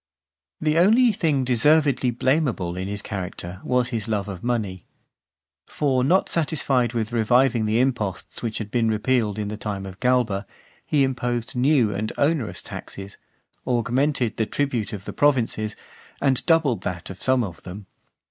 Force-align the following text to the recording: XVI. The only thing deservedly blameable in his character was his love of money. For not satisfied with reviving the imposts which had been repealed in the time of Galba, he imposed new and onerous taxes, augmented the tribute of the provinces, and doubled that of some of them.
XVI. 0.01 0.65
The 0.65 0.77
only 0.79 1.11
thing 1.13 1.43
deservedly 1.45 2.09
blameable 2.09 2.75
in 2.75 2.87
his 2.87 3.03
character 3.03 3.61
was 3.63 3.89
his 3.89 4.07
love 4.07 4.27
of 4.27 4.43
money. 4.43 4.87
For 5.67 6.03
not 6.03 6.27
satisfied 6.27 6.93
with 6.93 7.11
reviving 7.11 7.67
the 7.67 7.79
imposts 7.79 8.41
which 8.41 8.57
had 8.57 8.71
been 8.71 8.89
repealed 8.89 9.37
in 9.37 9.49
the 9.49 9.57
time 9.57 9.85
of 9.85 9.99
Galba, 9.99 10.47
he 10.87 11.03
imposed 11.03 11.55
new 11.55 11.93
and 11.93 12.11
onerous 12.17 12.63
taxes, 12.63 13.17
augmented 13.67 14.37
the 14.37 14.47
tribute 14.47 14.91
of 14.91 15.05
the 15.05 15.13
provinces, 15.13 15.75
and 16.19 16.43
doubled 16.47 16.81
that 16.81 17.11
of 17.11 17.21
some 17.21 17.43
of 17.43 17.61
them. 17.61 17.85